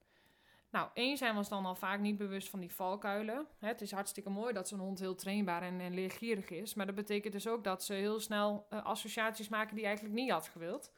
Nou, 0.70 0.88
één 0.94 1.16
zijn 1.16 1.36
we 1.36 1.48
dan 1.48 1.66
al 1.66 1.74
vaak 1.74 2.00
niet 2.00 2.16
bewust 2.16 2.48
van 2.48 2.60
die 2.60 2.74
valkuilen. 2.74 3.46
Het 3.58 3.80
is 3.80 3.92
hartstikke 3.92 4.30
mooi 4.30 4.52
dat 4.52 4.68
zo'n 4.68 4.78
hond 4.78 4.98
heel 4.98 5.14
trainbaar 5.14 5.62
en, 5.62 5.94
leergierig 5.94 6.50
is. 6.50 6.74
Maar 6.74 6.86
dat 6.86 6.94
betekent 6.94 7.32
dus 7.32 7.48
ook 7.48 7.64
dat 7.64 7.84
ze 7.84 7.92
heel 7.92 8.20
snel 8.20 8.66
uh, 8.72 8.84
associaties 8.84 9.48
maken 9.48 9.76
die 9.76 9.84
eigenlijk 9.84 10.14
niet 10.14 10.30
had 10.30 10.48
gewild. 10.48 10.92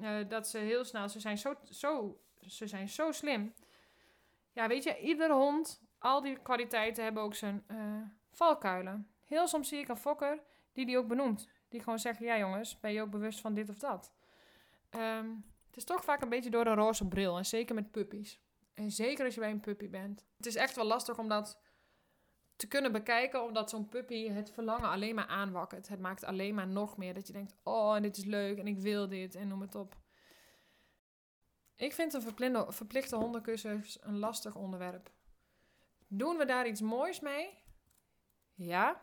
Uh, 0.00 0.28
dat 0.28 0.48
ze 0.48 0.58
heel 0.58 0.84
snel, 0.84 1.08
ze 1.08 1.20
zijn 1.20 1.38
zo, 1.38 1.54
zo, 1.70 2.20
ze 2.46 2.66
zijn 2.66 2.88
zo 2.88 3.12
slim. 3.12 3.54
Ja, 4.52 4.68
weet 4.68 4.82
je, 4.82 5.00
iedere 5.00 5.32
hond, 5.32 5.82
al 5.98 6.20
die 6.20 6.38
kwaliteiten 6.38 7.04
hebben 7.04 7.22
ook 7.22 7.34
zijn 7.34 7.64
uh, 7.70 7.76
valkuilen. 8.30 9.08
Heel 9.26 9.48
soms 9.48 9.68
zie 9.68 9.78
ik 9.78 9.88
een 9.88 9.96
fokker 9.96 10.40
die 10.72 10.86
die 10.86 10.98
ook 10.98 11.08
benoemt. 11.08 11.48
Die 11.68 11.80
gewoon 11.80 11.98
zeggen, 11.98 12.26
ja 12.26 12.38
jongens, 12.38 12.80
ben 12.80 12.92
je 12.92 13.02
ook 13.02 13.10
bewust 13.10 13.40
van 13.40 13.54
dit 13.54 13.68
of 13.68 13.78
dat? 13.78 14.12
Um, 14.90 15.44
het 15.66 15.76
is 15.76 15.84
toch 15.84 16.04
vaak 16.04 16.22
een 16.22 16.28
beetje 16.28 16.50
door 16.50 16.66
een 16.66 16.74
roze 16.74 17.08
bril. 17.08 17.36
En 17.36 17.46
zeker 17.46 17.74
met 17.74 17.90
puppies. 17.90 18.40
En 18.80 18.90
zeker 18.90 19.24
als 19.24 19.34
je 19.34 19.40
bij 19.40 19.50
een 19.50 19.60
puppy 19.60 19.88
bent. 19.88 20.24
Het 20.36 20.46
is 20.46 20.54
echt 20.54 20.76
wel 20.76 20.84
lastig 20.84 21.18
om 21.18 21.28
dat 21.28 21.60
te 22.56 22.68
kunnen 22.68 22.92
bekijken, 22.92 23.44
omdat 23.44 23.70
zo'n 23.70 23.88
puppy 23.88 24.28
het 24.28 24.50
verlangen 24.50 24.88
alleen 24.88 25.14
maar 25.14 25.26
aanwakkert. 25.26 25.88
Het 25.88 26.00
maakt 26.00 26.24
alleen 26.24 26.54
maar 26.54 26.68
nog 26.68 26.96
meer 26.96 27.14
dat 27.14 27.26
je 27.26 27.32
denkt: 27.32 27.54
oh, 27.62 28.00
dit 28.00 28.16
is 28.16 28.24
leuk 28.24 28.58
en 28.58 28.66
ik 28.66 28.78
wil 28.78 29.08
dit 29.08 29.34
en 29.34 29.48
noem 29.48 29.60
het 29.60 29.74
op. 29.74 29.96
Ik 31.76 31.92
vind 31.92 32.14
een 32.14 32.22
verplichte 32.72 33.16
hondencursus 33.16 33.98
een 34.02 34.18
lastig 34.18 34.54
onderwerp. 34.54 35.10
Doen 36.08 36.36
we 36.36 36.44
daar 36.44 36.66
iets 36.66 36.80
moois 36.80 37.20
mee? 37.20 37.58
Ja. 38.54 39.02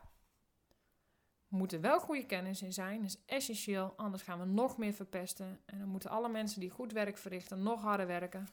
Moet 1.47 1.73
er 1.73 1.81
wel 1.81 1.99
goede 1.99 2.25
kennis 2.25 2.61
in 2.61 2.73
zijn, 2.73 3.01
dat 3.01 3.09
is 3.09 3.23
essentieel, 3.25 3.93
anders 3.95 4.23
gaan 4.23 4.39
we 4.39 4.45
nog 4.45 4.77
meer 4.77 4.93
verpesten. 4.93 5.59
En 5.65 5.79
dan 5.79 5.87
moeten 5.87 6.09
alle 6.09 6.29
mensen 6.29 6.59
die 6.59 6.69
goed 6.69 6.91
werk 6.91 7.17
verrichten 7.17 7.63
nog 7.63 7.81
harder 7.81 8.07
werken. 8.07 8.47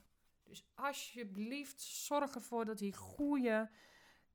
Dus 0.45 0.67
alsjeblieft, 0.75 1.83
zorg 1.83 2.35
ervoor 2.35 2.65
dat 2.65 2.81
hier 2.81 2.95
goede 2.95 3.71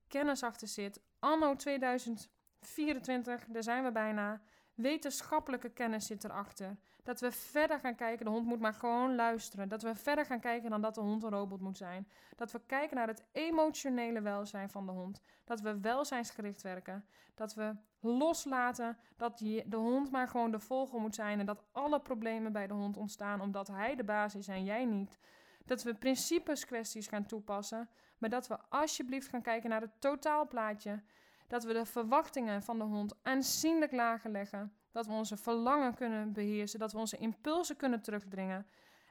kennis 0.08 0.44
achter 0.44 0.68
zit. 0.68 1.02
Anno 1.20 1.56
2024, 1.56 3.46
daar 3.46 3.64
zijn 3.64 3.84
we 3.84 3.92
bijna. 3.92 4.42
Wetenschappelijke 4.74 5.70
kennis 5.70 6.06
zit 6.06 6.24
erachter. 6.24 6.78
Dat 7.04 7.20
we 7.20 7.32
verder 7.32 7.80
gaan 7.80 7.96
kijken, 7.96 8.26
de 8.26 8.32
hond 8.32 8.46
moet 8.46 8.60
maar 8.60 8.74
gewoon 8.74 9.16
luisteren. 9.16 9.70
Dat 9.70 9.82
we 9.82 9.96
verder 9.96 10.26
gaan 10.26 10.40
kijken 10.40 10.70
dan 10.70 10.82
dat 10.82 10.96
de 10.96 11.02
hond 11.02 11.24
een 11.24 11.30
robot 11.30 11.60
moet 11.62 11.78
zijn. 11.78 12.08
Dat 12.36 12.52
we 12.52 12.62
kijken 12.66 12.96
naar 12.96 13.08
het 13.08 13.24
emotionele 13.32 14.22
welzijn 14.22 14.70
van 14.70 14.86
de 14.86 14.92
hond. 14.92 15.22
Dat 15.44 15.62
we 15.62 15.80
welzijnsgericht 15.80 16.62
werken. 16.62 17.06
Dat 17.36 17.54
we 17.54 17.76
loslaten 18.00 18.98
dat 19.18 19.38
de 19.38 19.76
hond 19.76 20.12
maar 20.12 20.28
gewoon 20.28 20.52
de 20.52 20.60
volger 20.60 21.00
moet 21.00 21.16
zijn. 21.16 21.40
En 21.40 21.46
dat 21.46 21.64
alle 21.72 22.00
problemen 22.00 22.52
bij 22.52 22.68
de 22.68 22.74
hond 22.74 22.98
ontstaan 22.98 23.42
omdat 23.42 23.68
hij 23.68 23.96
de 23.96 24.04
baas 24.04 24.36
is 24.36 24.48
en 24.48 24.64
jij 24.64 24.86
niet. 24.86 25.20
Dat 25.66 25.84
we 25.84 25.94
principes 25.94 26.66
kwesties 26.66 27.08
gaan 27.08 27.26
toepassen, 27.26 27.90
maar 28.18 28.30
dat 28.30 28.48
we 28.48 28.58
alsjeblieft 28.70 29.28
gaan 29.28 29.42
kijken 29.42 29.70
naar 29.70 29.82
het 29.82 30.02
totaalplaatje. 30.02 31.04
Dat 31.48 31.64
we 31.64 31.74
de 31.74 31.86
verwachtingen 31.86 32.64
van 32.64 32.78
de 32.78 32.84
hond 32.84 33.16
aanzienlijk 33.24 33.92
lager 33.92 34.32
leggen. 34.32 34.74
Dat 34.92 35.06
we 35.06 35.12
onze 35.12 35.38
verlangen 35.38 35.94
kunnen 35.94 36.34
beheersen. 36.34 36.80
Dat 36.80 36.92
we 36.92 36.98
onze 36.98 37.18
impulsen 37.18 37.76
kunnen 37.76 38.02
terugdringen. 38.02 38.68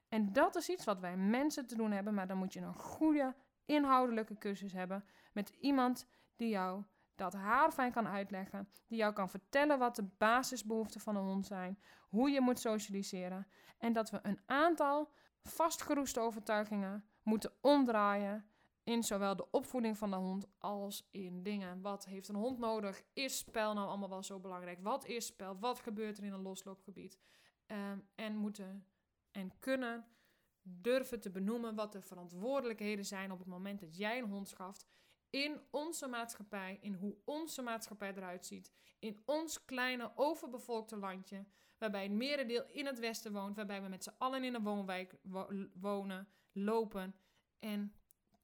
En 0.08 0.32
dat 0.32 0.56
is 0.56 0.68
iets 0.68 0.84
wat 0.84 1.00
wij 1.00 1.16
mensen 1.16 1.66
te 1.66 1.76
doen 1.76 1.92
hebben. 1.92 2.14
Maar 2.14 2.26
dan 2.26 2.38
moet 2.38 2.52
je 2.52 2.60
een 2.60 2.74
goede 2.74 3.34
inhoudelijke 3.64 4.38
cursus 4.38 4.72
hebben. 4.72 5.04
Met 5.32 5.48
iemand 5.48 6.06
die 6.36 6.48
jou 6.48 6.82
dat 7.14 7.32
haarfijn 7.32 7.92
kan 7.92 8.08
uitleggen. 8.08 8.68
Die 8.86 8.98
jou 8.98 9.12
kan 9.12 9.28
vertellen 9.28 9.78
wat 9.78 9.96
de 9.96 10.08
basisbehoeften 10.18 11.00
van 11.00 11.16
een 11.16 11.24
hond 11.24 11.46
zijn. 11.46 11.78
Hoe 12.08 12.30
je 12.30 12.40
moet 12.40 12.60
socialiseren. 12.60 13.46
En 13.78 13.92
dat 13.92 14.10
we 14.10 14.18
een 14.22 14.40
aantal 14.46 15.12
vastgeroeste 15.42 16.20
overtuigingen 16.20 17.04
moeten 17.22 17.52
omdraaien 17.60 18.48
in 18.88 19.02
zowel 19.02 19.36
de 19.36 19.50
opvoeding 19.50 19.98
van 19.98 20.10
de 20.10 20.16
hond 20.16 20.46
als 20.58 21.08
in 21.10 21.42
dingen. 21.42 21.80
Wat 21.80 22.04
heeft 22.04 22.28
een 22.28 22.34
hond 22.34 22.58
nodig? 22.58 23.02
Is 23.12 23.38
spel 23.38 23.74
nou 23.74 23.88
allemaal 23.88 24.08
wel 24.08 24.22
zo 24.22 24.38
belangrijk? 24.38 24.78
Wat 24.82 25.06
is 25.06 25.26
spel? 25.26 25.58
Wat 25.58 25.80
gebeurt 25.80 26.18
er 26.18 26.24
in 26.24 26.32
een 26.32 26.42
losloopgebied? 26.42 27.18
Um, 27.66 28.08
en 28.14 28.36
moeten 28.36 28.86
en 29.30 29.58
kunnen 29.58 30.06
durven 30.62 31.20
te 31.20 31.30
benoemen 31.30 31.74
wat 31.74 31.92
de 31.92 32.00
verantwoordelijkheden 32.00 33.04
zijn 33.04 33.32
op 33.32 33.38
het 33.38 33.48
moment 33.48 33.80
dat 33.80 33.96
jij 33.96 34.18
een 34.18 34.30
hond 34.30 34.48
schaft. 34.48 34.86
In 35.30 35.60
onze 35.70 36.06
maatschappij, 36.06 36.78
in 36.80 36.94
hoe 36.94 37.16
onze 37.24 37.62
maatschappij 37.62 38.14
eruit 38.14 38.46
ziet. 38.46 38.72
In 38.98 39.22
ons 39.24 39.64
kleine, 39.64 40.12
overbevolkte 40.14 40.96
landje. 40.96 41.44
Waarbij 41.78 42.02
het 42.02 42.12
merendeel 42.12 42.64
in 42.72 42.86
het 42.86 42.98
westen 42.98 43.32
woont. 43.32 43.56
Waarbij 43.56 43.82
we 43.82 43.88
met 43.88 44.02
z'n 44.02 44.14
allen 44.18 44.44
in 44.44 44.54
een 44.54 44.62
woonwijk 44.62 45.14
wonen, 45.74 46.28
lopen. 46.52 47.14
En 47.58 47.94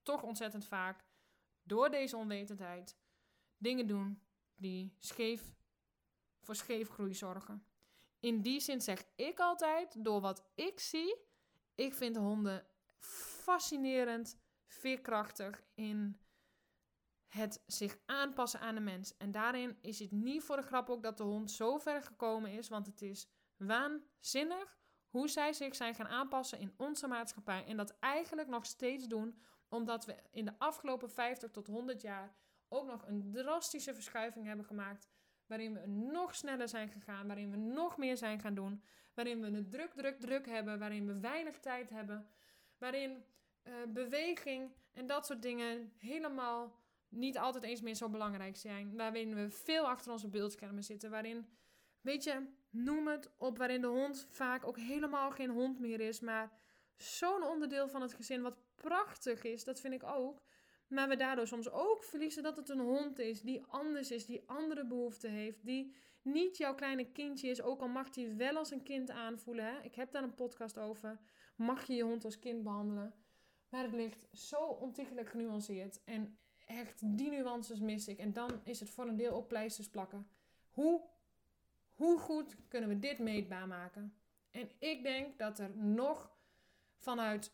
toch 0.02 0.22
ontzettend 0.22 0.64
vaak 0.64 1.04
door 1.62 1.90
deze 1.90 2.16
onwetendheid 2.16 2.96
dingen 3.56 3.86
doen 3.86 4.22
die 4.56 4.94
scheef 4.98 5.54
voor 6.40 6.54
scheefgroei 6.54 7.14
zorgen. 7.14 7.66
In 8.20 8.40
die 8.40 8.60
zin 8.60 8.80
zeg 8.80 9.04
ik 9.14 9.38
altijd, 9.38 10.04
door 10.04 10.20
wat 10.20 10.44
ik 10.54 10.80
zie, 10.80 11.16
ik 11.74 11.94
vind 11.94 12.16
honden 12.16 12.66
fascinerend, 13.44 14.38
veerkrachtig 14.66 15.62
in 15.74 16.18
het 17.34 17.62
zich 17.66 17.98
aanpassen 18.06 18.60
aan 18.60 18.74
de 18.74 18.80
mens. 18.80 19.16
En 19.16 19.30
daarin 19.30 19.78
is 19.80 19.98
het 19.98 20.10
niet 20.10 20.42
voor 20.42 20.56
de 20.56 20.62
grap 20.62 20.90
ook 20.90 21.02
dat 21.02 21.16
de 21.16 21.22
hond 21.22 21.50
zo 21.50 21.78
ver 21.78 22.02
gekomen 22.02 22.50
is, 22.50 22.68
want 22.68 22.86
het 22.86 23.02
is 23.02 23.28
waanzinnig 23.56 24.78
hoe 25.08 25.28
zij 25.28 25.52
zich 25.52 25.74
zijn 25.74 25.94
gaan 25.94 26.08
aanpassen 26.08 26.58
in 26.58 26.74
onze 26.76 27.06
maatschappij. 27.06 27.64
En 27.64 27.76
dat 27.76 27.96
eigenlijk 28.00 28.48
nog 28.48 28.66
steeds 28.66 29.06
doen, 29.06 29.38
omdat 29.68 30.04
we 30.04 30.16
in 30.30 30.44
de 30.44 30.58
afgelopen 30.58 31.10
50 31.10 31.50
tot 31.50 31.66
100 31.66 32.00
jaar 32.00 32.34
ook 32.68 32.86
nog 32.86 33.06
een 33.06 33.30
drastische 33.32 33.94
verschuiving 33.94 34.46
hebben 34.46 34.64
gemaakt. 34.64 35.08
Waarin 35.46 35.74
we 35.74 35.86
nog 35.86 36.34
sneller 36.34 36.68
zijn 36.68 36.88
gegaan, 36.88 37.26
waarin 37.26 37.50
we 37.50 37.56
nog 37.56 37.96
meer 37.96 38.16
zijn 38.16 38.40
gaan 38.40 38.54
doen. 38.54 38.82
Waarin 39.14 39.40
we 39.40 39.56
het 39.56 39.70
druk, 39.70 39.92
druk, 39.92 40.20
druk 40.20 40.46
hebben, 40.46 40.78
waarin 40.78 41.06
we 41.06 41.20
weinig 41.20 41.58
tijd 41.58 41.90
hebben. 41.90 42.28
Waarin 42.78 43.24
uh, 43.62 43.74
beweging 43.88 44.74
en 44.92 45.06
dat 45.06 45.26
soort 45.26 45.42
dingen 45.42 45.92
helemaal 45.98 46.82
niet 47.14 47.38
altijd 47.38 47.64
eens 47.64 47.80
meer 47.80 47.94
zo 47.94 48.08
belangrijk 48.08 48.56
zijn. 48.56 48.96
Waarin 48.96 49.34
we 49.34 49.50
veel 49.50 49.88
achter 49.88 50.12
onze 50.12 50.28
beeldschermen 50.28 50.84
zitten. 50.84 51.10
Waarin, 51.10 51.46
weet 52.00 52.24
je, 52.24 52.46
noem 52.70 53.08
het 53.08 53.30
op, 53.38 53.58
waarin 53.58 53.80
de 53.80 53.86
hond 53.86 54.26
vaak 54.30 54.66
ook 54.66 54.78
helemaal 54.78 55.30
geen 55.30 55.50
hond 55.50 55.78
meer 55.78 56.00
is. 56.00 56.20
Maar 56.20 56.52
zo'n 56.96 57.42
onderdeel 57.42 57.88
van 57.88 58.02
het 58.02 58.14
gezin 58.14 58.42
wat 58.42 58.56
prachtig 58.74 59.42
is, 59.42 59.64
dat 59.64 59.80
vind 59.80 59.94
ik 59.94 60.04
ook. 60.04 60.42
Maar 60.88 61.08
we 61.08 61.16
daardoor 61.16 61.46
soms 61.46 61.70
ook 61.70 62.02
verliezen 62.02 62.42
dat 62.42 62.56
het 62.56 62.68
een 62.68 62.80
hond 62.80 63.18
is 63.18 63.40
die 63.40 63.62
anders 63.66 64.10
is, 64.10 64.26
die 64.26 64.42
andere 64.46 64.86
behoeften 64.86 65.30
heeft, 65.30 65.64
die 65.64 65.94
niet 66.22 66.56
jouw 66.56 66.74
kleine 66.74 67.12
kindje 67.12 67.48
is, 67.48 67.62
ook 67.62 67.80
al 67.80 67.88
mag 67.88 68.10
die 68.10 68.28
wel 68.28 68.56
als 68.56 68.70
een 68.70 68.82
kind 68.82 69.10
aanvoelen. 69.10 69.64
Hè? 69.64 69.82
Ik 69.82 69.94
heb 69.94 70.12
daar 70.12 70.22
een 70.22 70.34
podcast 70.34 70.78
over. 70.78 71.20
Mag 71.56 71.86
je 71.86 71.94
je 71.94 72.02
hond 72.02 72.24
als 72.24 72.38
kind 72.38 72.62
behandelen? 72.62 73.14
Maar 73.68 73.82
het 73.82 73.92
ligt 73.92 74.26
zo 74.32 74.56
ontiegelijk 74.56 75.28
genuanceerd. 75.28 76.00
En 76.04 76.38
echt, 76.64 77.00
die 77.18 77.30
nuances 77.30 77.80
mis 77.80 78.08
ik. 78.08 78.18
En 78.18 78.32
dan 78.32 78.60
is 78.64 78.80
het 78.80 78.90
voor 78.90 79.08
een 79.08 79.16
deel 79.16 79.32
ook 79.32 79.48
pleisters 79.48 79.88
plakken. 79.88 80.28
Hoe, 80.70 81.02
hoe 81.94 82.18
goed 82.18 82.56
kunnen 82.68 82.88
we 82.88 82.98
dit 82.98 83.18
meetbaar 83.18 83.66
maken? 83.66 84.16
En 84.50 84.70
ik 84.78 85.02
denk 85.02 85.38
dat 85.38 85.58
er 85.58 85.76
nog 85.76 86.36
vanuit 86.96 87.52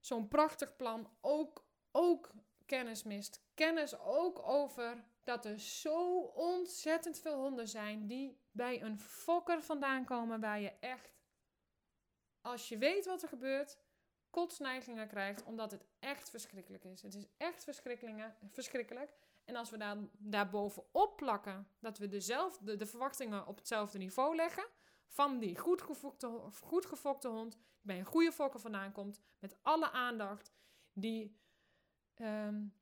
zo'n 0.00 0.28
prachtig 0.28 0.76
plan 0.76 1.10
ook, 1.20 1.66
ook 1.90 2.30
kennis 2.66 3.02
mist. 3.02 3.42
Kennis 3.54 3.98
ook 3.98 4.48
over 4.48 5.04
dat 5.22 5.44
er 5.44 5.58
zo 5.58 6.18
ontzettend 6.20 7.18
veel 7.18 7.40
honden 7.40 7.68
zijn 7.68 8.06
die 8.06 8.38
bij 8.50 8.82
een 8.82 8.98
fokker 8.98 9.62
vandaan 9.62 10.04
komen 10.04 10.40
waar 10.40 10.60
je 10.60 10.72
echt, 10.80 11.12
als 12.40 12.68
je 12.68 12.78
weet 12.78 13.06
wat 13.06 13.22
er 13.22 13.28
gebeurt, 13.28 13.78
kotsneigingen 14.34 15.08
krijgt, 15.08 15.44
omdat 15.44 15.70
het 15.70 15.84
echt 15.98 16.30
verschrikkelijk 16.30 16.84
is. 16.84 17.02
Het 17.02 17.14
is 17.14 17.26
echt 17.36 17.64
verschrikkelijk. 18.50 19.14
En 19.44 19.56
als 19.56 19.70
we 19.70 19.76
daar, 19.76 19.96
daarbovenop 20.18 21.16
plakken, 21.16 21.68
dat 21.78 21.98
we 21.98 22.08
dezelfde, 22.08 22.76
de 22.76 22.86
verwachtingen 22.86 23.46
op 23.46 23.56
hetzelfde 23.56 23.98
niveau 23.98 24.36
leggen, 24.36 24.66
van 25.08 25.38
die 25.38 25.58
goed 25.58 25.82
gefokte, 26.86 27.28
hond, 27.28 27.52
die 27.52 27.60
bij 27.80 27.98
een 27.98 28.04
goede 28.04 28.32
fokker 28.32 28.60
vandaan 28.60 28.92
komt, 28.92 29.20
met 29.38 29.56
alle 29.62 29.90
aandacht, 29.90 30.52
die, 30.92 31.38
um, 32.16 32.74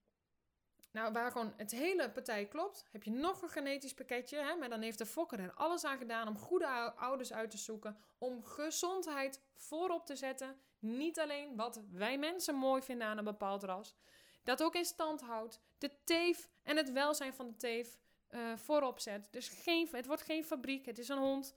nou, 0.91 1.13
waar 1.13 1.31
gewoon 1.31 1.53
het 1.57 1.71
hele 1.71 2.11
partij 2.11 2.47
klopt, 2.47 2.87
heb 2.91 3.03
je 3.03 3.11
nog 3.11 3.43
een 3.43 3.49
genetisch 3.49 3.95
pakketje, 3.95 4.39
hè, 4.39 4.57
maar 4.57 4.69
dan 4.69 4.81
heeft 4.81 4.99
de 4.99 5.07
fokker 5.07 5.41
er 5.41 5.55
alles 5.55 5.85
aan 5.85 5.99
gedaan 5.99 6.29
om 6.29 6.39
goede 6.39 6.67
ouders 6.97 7.33
uit 7.33 7.51
te 7.51 7.59
zoeken, 7.59 7.97
om 8.19 8.45
gezondheid 8.45 9.41
voorop 9.55 10.07
te 10.07 10.17
zetten, 10.17 10.61
niet 10.83 11.19
alleen 11.19 11.57
wat 11.57 11.83
wij 11.91 12.19
mensen 12.19 12.55
mooi 12.55 12.83
vinden 12.83 13.07
aan 13.07 13.19
een 13.19 13.25
bepaald 13.25 13.63
ras, 13.63 13.97
dat 14.43 14.63
ook 14.63 14.75
in 14.75 14.85
stand 14.85 15.21
houdt, 15.21 15.61
de 15.79 16.05
teef 16.05 16.51
en 16.63 16.77
het 16.77 16.93
welzijn 16.93 17.35
van 17.35 17.49
de 17.49 17.57
teef 17.57 17.99
uh, 18.31 18.57
voorop 18.57 18.99
zet. 18.99 19.29
Dus 19.31 19.49
geen, 19.49 19.89
het 19.91 20.07
wordt 20.07 20.23
geen 20.23 20.45
fabriek, 20.45 20.87
het 20.87 20.99
is 20.99 21.09
een 21.09 21.19
hond 21.19 21.57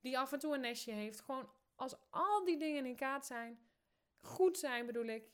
die 0.00 0.18
af 0.18 0.32
en 0.32 0.38
toe 0.38 0.54
een 0.54 0.60
nestje 0.60 0.92
heeft. 0.92 1.20
Gewoon 1.20 1.50
als 1.74 1.96
al 2.10 2.44
die 2.44 2.58
dingen 2.58 2.86
in 2.86 2.96
kaart 2.96 3.26
zijn, 3.26 3.58
goed 4.20 4.58
zijn 4.58 4.86
bedoel 4.86 5.04
ik, 5.04 5.30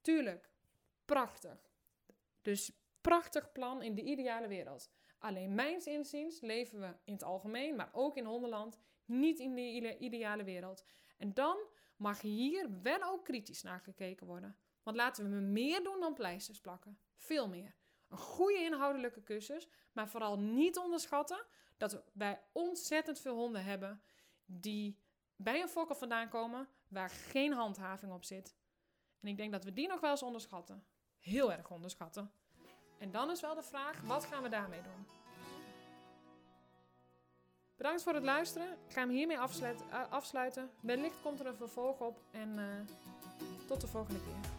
tuurlijk, 0.00 0.50
prachtig. 1.04 1.70
Dus 2.42 2.72
prachtig 3.00 3.52
plan 3.52 3.82
in 3.82 3.94
de 3.94 4.02
ideale 4.02 4.48
wereld. 4.48 4.90
Alleen 5.18 5.54
mijns 5.54 5.86
inziens 5.86 6.40
leven 6.40 6.80
we 6.80 6.94
in 7.04 7.12
het 7.12 7.22
algemeen, 7.22 7.76
maar 7.76 7.90
ook 7.92 8.16
in 8.16 8.24
hondenland, 8.24 8.78
niet 9.04 9.38
in 9.38 9.54
de 9.54 9.98
ideale 9.98 10.44
wereld. 10.44 10.84
En 11.16 11.34
dan 11.34 11.56
mag 11.96 12.20
hier 12.20 12.82
wel 12.82 13.02
ook 13.02 13.24
kritisch 13.24 13.62
naar 13.62 13.80
gekeken 13.80 14.26
worden. 14.26 14.56
Want 14.82 14.96
laten 14.96 15.30
we 15.30 15.40
meer 15.40 15.82
doen 15.82 16.00
dan 16.00 16.14
pleisters 16.14 16.60
plakken. 16.60 16.98
Veel 17.14 17.48
meer. 17.48 17.74
Een 18.08 18.18
goede 18.18 18.58
inhoudelijke 18.58 19.22
cursus, 19.22 19.68
maar 19.92 20.08
vooral 20.08 20.38
niet 20.38 20.78
onderschatten 20.78 21.46
dat 21.76 22.02
wij 22.12 22.42
ontzettend 22.52 23.20
veel 23.20 23.36
honden 23.36 23.64
hebben 23.64 24.02
die 24.44 24.98
bij 25.36 25.60
een 25.60 25.68
fokker 25.68 25.96
vandaan 25.96 26.28
komen 26.28 26.68
waar 26.88 27.10
geen 27.10 27.52
handhaving 27.52 28.12
op 28.12 28.24
zit. 28.24 28.56
En 29.20 29.28
ik 29.28 29.36
denk 29.36 29.52
dat 29.52 29.64
we 29.64 29.72
die 29.72 29.88
nog 29.88 30.00
wel 30.00 30.10
eens 30.10 30.22
onderschatten. 30.22 30.84
Heel 31.18 31.52
erg 31.52 31.70
onderschatten. 31.70 32.32
En 32.98 33.10
dan 33.10 33.30
is 33.30 33.40
wel 33.40 33.54
de 33.54 33.62
vraag, 33.62 34.00
wat 34.00 34.24
gaan 34.24 34.42
we 34.42 34.48
daarmee 34.48 34.82
doen? 34.82 35.25
Bedankt 37.76 38.02
voor 38.02 38.14
het 38.14 38.24
luisteren. 38.24 38.68
Ik 38.68 38.92
ga 38.92 39.00
hem 39.00 39.10
hiermee 39.10 39.38
afsluiten. 39.38 39.86
Uh, 39.90 40.00
afsluiten. 40.10 40.70
Wellicht 40.80 41.22
komt 41.22 41.40
er 41.40 41.46
een 41.46 41.56
vervolg 41.56 42.00
op. 42.00 42.20
En 42.30 42.58
uh, 42.58 42.64
tot 43.66 43.80
de 43.80 43.86
volgende 43.86 44.20
keer. 44.20 44.55